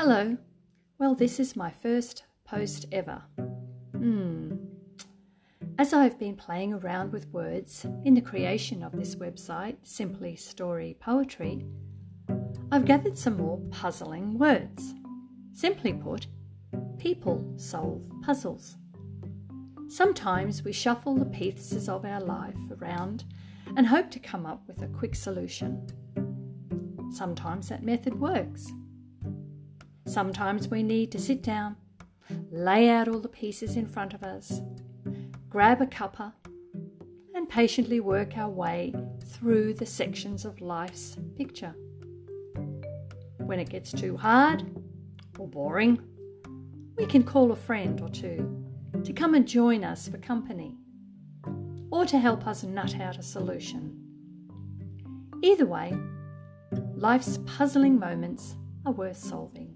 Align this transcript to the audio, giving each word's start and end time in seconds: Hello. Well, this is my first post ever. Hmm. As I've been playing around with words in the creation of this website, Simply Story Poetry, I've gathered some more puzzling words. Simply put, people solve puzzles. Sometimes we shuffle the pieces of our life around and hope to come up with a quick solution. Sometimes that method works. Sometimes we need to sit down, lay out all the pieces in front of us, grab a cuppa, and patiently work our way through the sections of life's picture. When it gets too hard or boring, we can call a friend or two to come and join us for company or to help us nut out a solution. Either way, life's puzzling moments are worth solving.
Hello. 0.00 0.36
Well, 1.00 1.16
this 1.16 1.40
is 1.40 1.56
my 1.56 1.72
first 1.72 2.22
post 2.44 2.86
ever. 2.92 3.24
Hmm. 3.90 4.54
As 5.76 5.92
I've 5.92 6.20
been 6.20 6.36
playing 6.36 6.72
around 6.72 7.10
with 7.10 7.26
words 7.32 7.84
in 8.04 8.14
the 8.14 8.20
creation 8.20 8.84
of 8.84 8.92
this 8.92 9.16
website, 9.16 9.78
Simply 9.82 10.36
Story 10.36 10.96
Poetry, 11.00 11.66
I've 12.70 12.84
gathered 12.84 13.18
some 13.18 13.38
more 13.38 13.58
puzzling 13.72 14.38
words. 14.38 14.94
Simply 15.52 15.92
put, 15.92 16.28
people 16.98 17.52
solve 17.56 18.04
puzzles. 18.22 18.76
Sometimes 19.88 20.62
we 20.62 20.72
shuffle 20.72 21.16
the 21.16 21.24
pieces 21.24 21.88
of 21.88 22.04
our 22.04 22.20
life 22.20 22.54
around 22.80 23.24
and 23.76 23.88
hope 23.88 24.12
to 24.12 24.20
come 24.20 24.46
up 24.46 24.62
with 24.68 24.80
a 24.80 24.86
quick 24.86 25.16
solution. 25.16 25.88
Sometimes 27.10 27.68
that 27.70 27.82
method 27.82 28.20
works. 28.20 28.70
Sometimes 30.18 30.66
we 30.66 30.82
need 30.82 31.12
to 31.12 31.18
sit 31.20 31.44
down, 31.44 31.76
lay 32.50 32.88
out 32.88 33.06
all 33.06 33.20
the 33.20 33.28
pieces 33.28 33.76
in 33.76 33.86
front 33.86 34.14
of 34.14 34.24
us, 34.24 34.60
grab 35.48 35.80
a 35.80 35.86
cuppa, 35.86 36.32
and 37.36 37.48
patiently 37.48 38.00
work 38.00 38.36
our 38.36 38.50
way 38.50 38.92
through 39.26 39.74
the 39.74 39.86
sections 39.86 40.44
of 40.44 40.60
life's 40.60 41.16
picture. 41.36 41.72
When 43.36 43.60
it 43.60 43.68
gets 43.70 43.92
too 43.92 44.16
hard 44.16 44.64
or 45.38 45.46
boring, 45.46 46.00
we 46.96 47.06
can 47.06 47.22
call 47.22 47.52
a 47.52 47.56
friend 47.56 48.00
or 48.00 48.08
two 48.08 48.66
to 49.04 49.12
come 49.12 49.34
and 49.34 49.46
join 49.46 49.84
us 49.84 50.08
for 50.08 50.18
company 50.18 50.74
or 51.92 52.04
to 52.06 52.18
help 52.18 52.44
us 52.44 52.64
nut 52.64 52.98
out 53.00 53.18
a 53.18 53.22
solution. 53.22 53.96
Either 55.44 55.66
way, 55.66 55.96
life's 56.96 57.38
puzzling 57.46 58.00
moments 58.00 58.56
are 58.84 58.90
worth 58.90 59.16
solving. 59.16 59.67